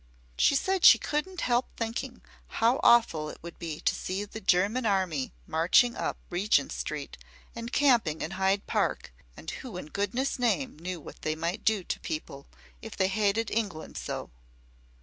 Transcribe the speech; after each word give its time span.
She 0.35 0.55
said 0.55 0.83
she 0.83 0.97
couldn't 0.97 1.41
help 1.41 1.67
thinking 1.77 2.23
how 2.57 2.79
awful 2.81 3.29
it 3.29 3.37
would 3.43 3.59
be 3.59 3.79
to 3.81 3.93
see 3.93 4.25
the 4.25 4.41
German 4.41 4.83
army 4.83 5.31
marching 5.45 5.95
up 5.95 6.17
Regent 6.31 6.71
Street 6.71 7.19
and 7.55 7.71
camping 7.71 8.21
in 8.23 8.31
Hyde 8.31 8.65
Park, 8.65 9.13
and 9.37 9.51
who 9.61 9.77
in 9.77 9.89
goodness' 9.89 10.39
name 10.39 10.79
knew 10.79 10.99
what 10.99 11.21
they 11.21 11.35
might 11.35 11.63
do 11.63 11.83
to 11.83 11.99
people 11.99 12.47
if 12.81 12.97
they 12.97 13.09
hated 13.09 13.51
England 13.51 13.95
so? 13.95 14.31